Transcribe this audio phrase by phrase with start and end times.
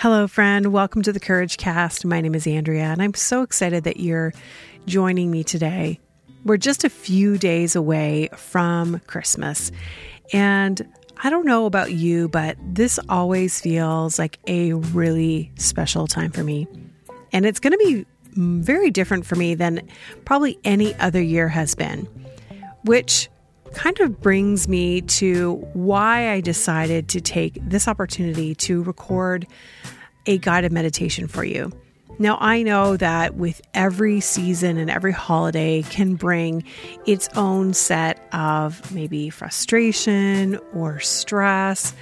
[0.00, 0.72] Hello, friend.
[0.72, 2.04] Welcome to the Courage Cast.
[2.04, 4.32] My name is Andrea, and I'm so excited that you're
[4.86, 5.98] joining me today.
[6.44, 9.72] We're just a few days away from Christmas.
[10.32, 10.86] And
[11.24, 16.44] I don't know about you, but this always feels like a really special time for
[16.44, 16.68] me.
[17.32, 18.06] And it's going to be
[18.36, 19.80] very different for me than
[20.24, 22.06] probably any other year has been,
[22.84, 23.28] which
[23.74, 29.46] kind of brings me to why I decided to take this opportunity to record
[30.26, 31.72] a guided meditation for you.
[32.20, 36.64] Now, I know that with every season and every holiday can bring
[37.06, 41.94] its own set of maybe frustration or stress,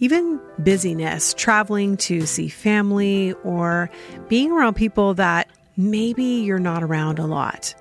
[0.00, 3.90] even busyness, traveling to see family or
[4.28, 7.76] being around people that maybe you're not around a lot.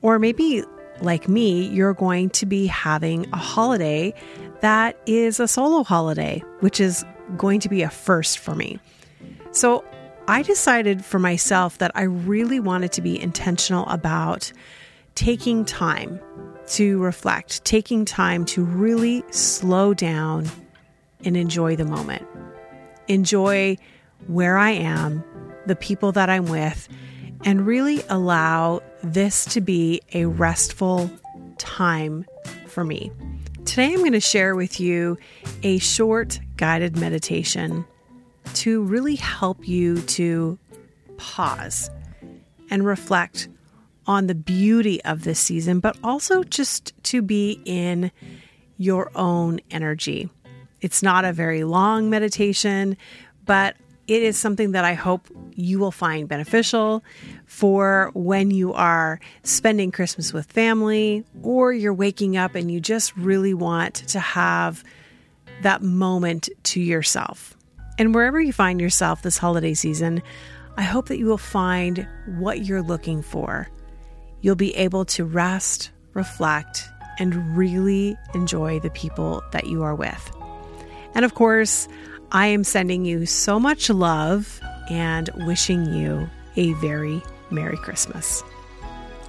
[0.00, 0.64] Or maybe,
[1.02, 4.14] like me, you're going to be having a holiday
[4.60, 7.04] that is a solo holiday, which is
[7.36, 8.78] going to be a first for me.
[9.52, 9.84] So
[10.28, 14.52] I decided for myself that I really wanted to be intentional about
[15.14, 16.20] taking time
[16.68, 20.48] to reflect, taking time to really slow down
[21.24, 22.26] and enjoy the moment.
[23.08, 23.76] Enjoy
[24.26, 25.24] where I am,
[25.66, 26.88] the people that I'm with,
[27.44, 31.10] and really allow this to be a restful
[31.58, 32.24] time
[32.66, 33.10] for me.
[33.64, 35.16] Today, I'm going to share with you
[35.62, 37.84] a short guided meditation
[38.54, 40.58] to really help you to
[41.16, 41.90] pause
[42.70, 43.48] and reflect
[44.06, 48.10] on the beauty of this season, but also just to be in
[48.76, 50.30] your own energy.
[50.80, 52.96] It's not a very long meditation,
[53.44, 53.76] but
[54.10, 57.04] it is something that I hope you will find beneficial
[57.46, 63.16] for when you are spending Christmas with family or you're waking up and you just
[63.16, 64.82] really want to have
[65.62, 67.56] that moment to yourself.
[67.98, 70.22] And wherever you find yourself this holiday season,
[70.76, 73.68] I hope that you will find what you're looking for.
[74.40, 76.84] You'll be able to rest, reflect,
[77.20, 80.32] and really enjoy the people that you are with.
[81.14, 81.86] And of course,
[82.32, 87.20] I am sending you so much love and wishing you a very
[87.50, 88.44] Merry Christmas.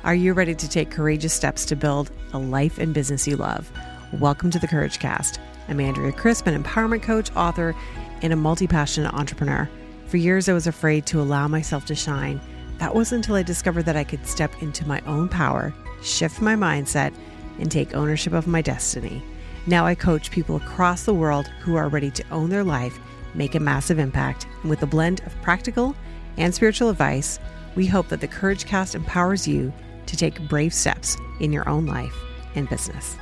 [0.03, 3.72] Are you ready to take courageous steps to build a life and business you love?
[4.13, 5.40] Welcome to the Courage Cast.
[5.67, 7.73] I'm Andrea Crisp, an empowerment coach, author,
[8.22, 9.67] and a multi passionate entrepreneur.
[10.06, 12.40] For years, I was afraid to allow myself to shine.
[12.78, 15.73] That was until I discovered that I could step into my own power,
[16.03, 17.16] shift my mindset,
[17.57, 19.23] and take ownership of my destiny.
[19.67, 22.97] Now I coach people across the world who are ready to own their life,
[23.33, 25.95] make a massive impact, and with a blend of practical
[26.38, 27.39] and spiritual advice,
[27.75, 29.72] we hope that the Courage Cast empowers you
[30.07, 32.16] to take brave steps in your own life
[32.55, 33.17] and business.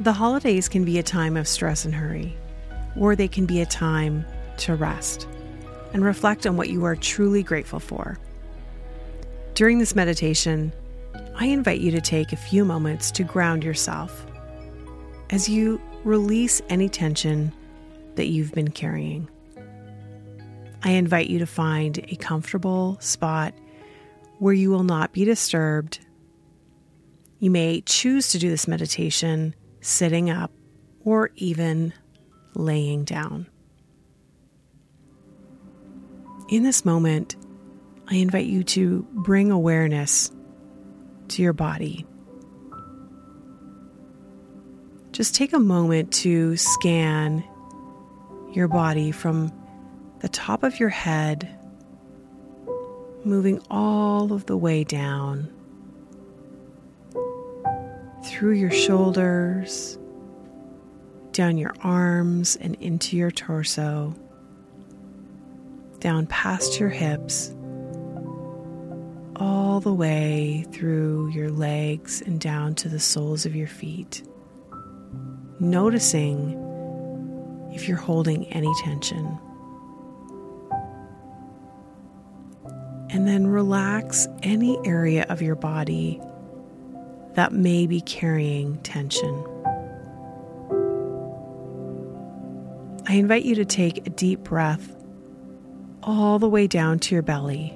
[0.00, 2.36] The holidays can be a time of stress and hurry
[2.98, 4.24] or they can be a time
[4.58, 5.28] to rest
[5.92, 8.18] and reflect on what you are truly grateful for.
[9.54, 10.72] During this meditation,
[11.36, 14.26] I invite you to take a few moments to ground yourself
[15.30, 17.52] as you release any tension
[18.16, 19.28] that you've been carrying.
[20.82, 23.54] I invite you to find a comfortable spot
[24.38, 26.00] where you will not be disturbed.
[27.38, 30.52] You may choose to do this meditation sitting up
[31.04, 31.92] or even
[32.54, 33.46] laying down.
[36.48, 37.36] In this moment,
[38.06, 40.30] I invite you to bring awareness
[41.28, 42.06] to your body.
[45.14, 47.44] Just take a moment to scan
[48.52, 49.52] your body from
[50.20, 51.48] the top of your head,
[53.24, 55.50] moving all of the way down
[58.24, 59.98] through your shoulders
[61.34, 64.14] down your arms and into your torso,
[65.98, 67.52] down past your hips,
[69.36, 74.22] all the way through your legs and down to the soles of your feet.
[75.64, 76.60] Noticing
[77.72, 79.38] if you're holding any tension.
[83.08, 86.20] And then relax any area of your body
[87.32, 89.42] that may be carrying tension.
[93.08, 94.94] I invite you to take a deep breath
[96.02, 97.70] all the way down to your belly.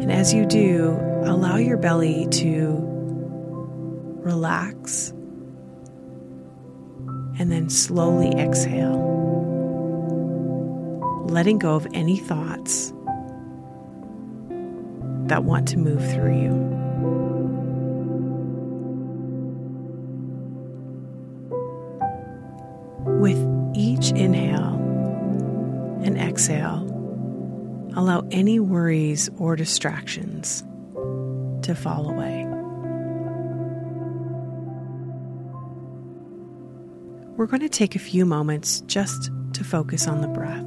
[0.00, 2.78] And as you do, allow your belly to
[4.22, 5.12] relax
[7.40, 8.98] and then slowly exhale,
[11.30, 12.92] letting go of any thoughts
[15.26, 16.52] that want to move through you.
[23.18, 23.38] With
[23.74, 24.74] each inhale,
[26.04, 26.86] and exhale,
[27.96, 30.62] allow any worries or distractions
[31.62, 32.39] to fall away.
[37.40, 40.66] We're going to take a few moments just to focus on the breath.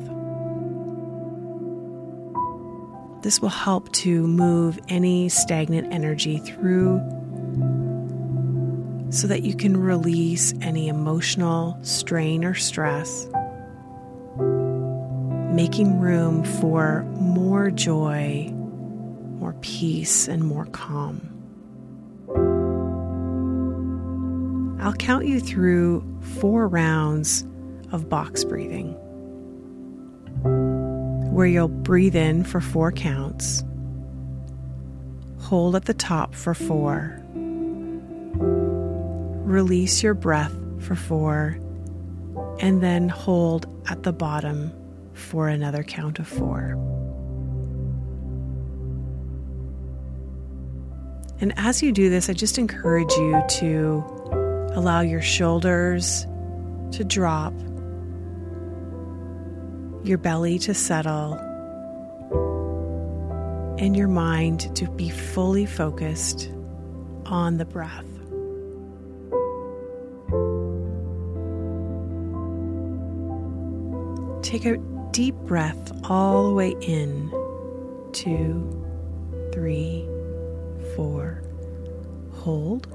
[3.22, 6.98] This will help to move any stagnant energy through
[9.12, 13.28] so that you can release any emotional strain or stress,
[15.54, 21.30] making room for more joy, more peace, and more calm.
[24.82, 27.44] I'll count you through four rounds
[27.92, 28.94] of box breathing,
[31.34, 33.64] where you'll breathe in for four counts,
[35.40, 37.20] hold at the top for four
[39.54, 41.58] release your breath for four,
[42.60, 44.74] and then hold at the bottom
[45.14, 46.72] for another count of four.
[51.40, 54.43] And as you do this, I just encourage you to
[54.76, 56.26] allow your shoulders
[56.92, 57.54] to drop,
[60.04, 61.34] your belly to settle,
[63.78, 66.52] and your mind to be fully focused
[67.26, 68.06] on the breath.
[74.44, 74.78] Take a
[75.12, 77.30] deep breath all the way in.
[78.12, 78.86] Two,
[79.52, 80.08] three,
[80.96, 81.42] four.
[82.34, 82.88] Hold.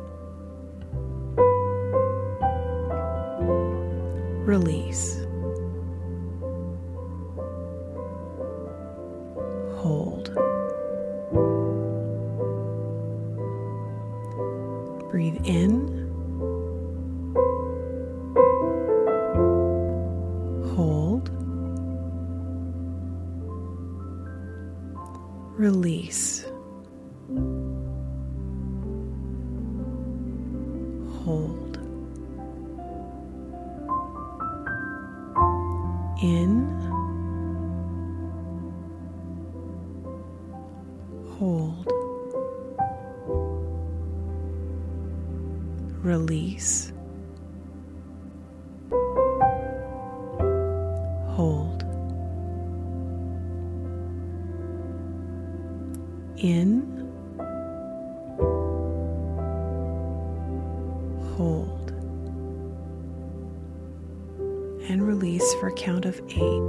[4.49, 5.27] Release.
[9.77, 10.33] Hold.
[15.11, 16.09] Breathe in.
[20.75, 21.29] Hold.
[25.59, 26.48] Release.
[46.09, 46.91] Release.
[51.37, 51.85] Hold.
[56.39, 56.81] in,
[61.37, 61.91] hold,
[64.89, 66.69] and release for a count of eight,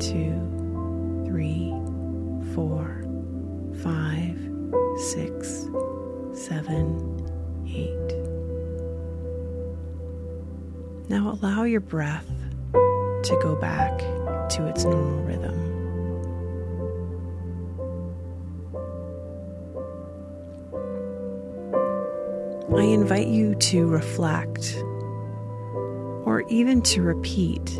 [0.00, 0.32] two,
[1.26, 1.70] three,
[2.54, 3.04] four,
[3.82, 4.36] five,
[4.96, 5.68] six,
[6.32, 7.21] seven,
[7.68, 8.16] eight.
[11.08, 12.26] Now allow your breath
[12.72, 13.98] to go back
[14.50, 15.72] to its normal rhythm.
[22.74, 24.74] I invite you to reflect
[26.24, 27.78] or even to repeat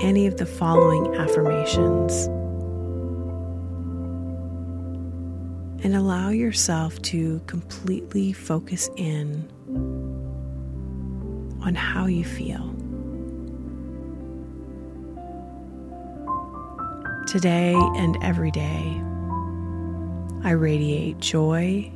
[0.00, 2.28] any of the following affirmations.
[5.84, 9.48] And allow yourself to completely focus in
[11.62, 12.74] on how you feel.
[17.26, 19.00] Today and every day,
[20.42, 21.92] I radiate joy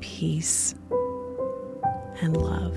[0.00, 0.74] peace,
[2.20, 2.76] and love.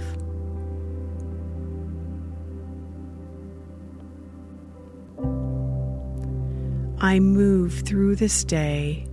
[7.01, 9.08] I move through this day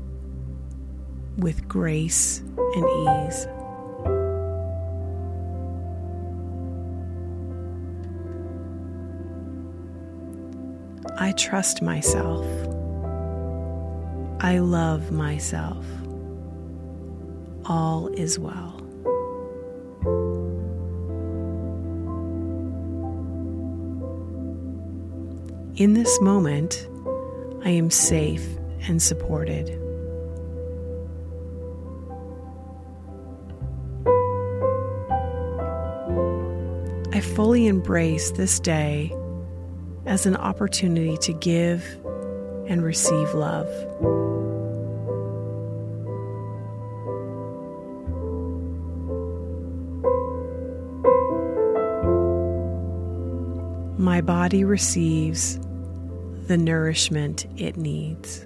[1.41, 3.47] with grace and ease.
[11.19, 12.47] I trust myself.
[14.43, 15.85] I love myself
[17.67, 18.77] all is well.
[25.77, 26.89] In this moment,
[27.65, 28.45] I am safe
[28.89, 29.90] and supported.
[37.13, 39.15] I fully embrace this day
[40.07, 41.85] as an opportunity to give
[42.67, 43.69] and receive love.
[54.01, 55.61] my body receives
[56.47, 58.45] the nourishment it needs.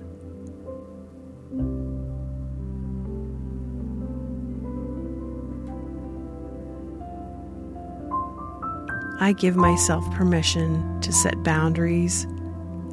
[9.21, 12.27] I give myself permission to set boundaries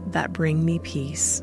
[0.08, 1.42] that bring me peace.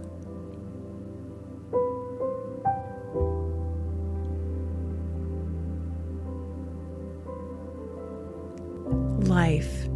[9.29, 9.89] Life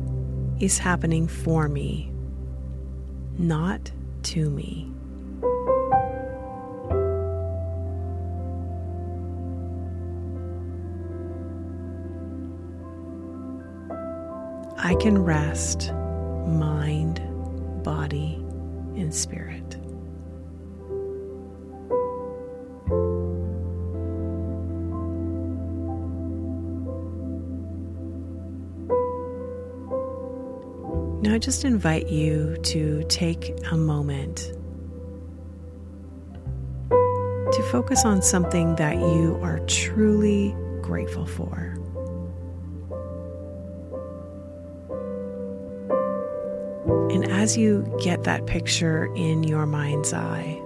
[0.61, 2.13] is happening for me,
[3.39, 3.91] not
[4.25, 4.93] to me.
[14.85, 17.21] I can rest mind,
[17.85, 18.35] body,
[18.97, 19.77] and spirit.
[31.23, 34.53] Now, I just invite you to take a moment
[37.53, 41.79] to focus on something that you are truly grateful for.
[47.13, 50.59] And as you get that picture in your mind's eye,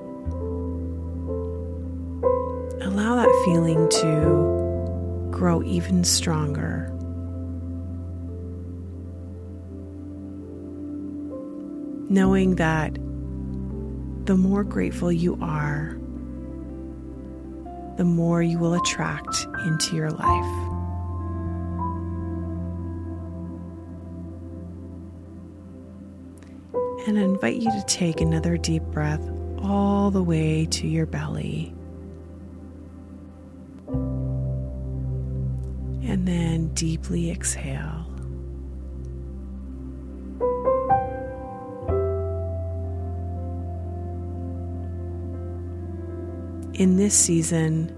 [2.81, 6.93] allow that feeling to grow even stronger.
[12.09, 12.95] Knowing that
[14.27, 15.99] the more grateful you are,
[17.97, 20.66] the more you will attract into your life.
[27.07, 29.21] And invite you to take another deep breath
[29.63, 31.73] all the way to your belly.
[36.03, 38.07] And then deeply exhale.
[46.75, 47.93] In this season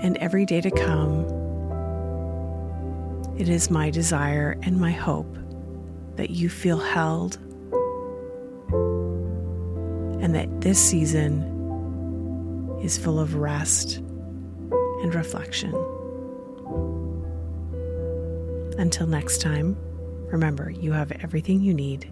[0.00, 1.24] and every day to come,
[3.36, 5.36] it is my desire and my hope
[6.14, 7.38] that you feel held
[10.20, 11.42] and that this season
[12.82, 13.96] is full of rest
[15.02, 15.74] and reflection.
[18.78, 19.76] Until next time,
[20.30, 22.10] remember you have everything you need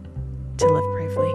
[0.59, 1.33] to live bravely.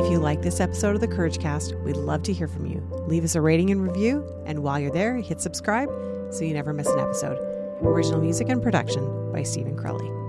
[0.00, 2.80] If you like this episode of the Courage Cast, we'd love to hear from you.
[3.06, 5.88] Leave us a rating and review, and while you're there, hit subscribe
[6.30, 7.38] so you never miss an episode.
[7.82, 10.23] Original music and production by Stephen Crowley.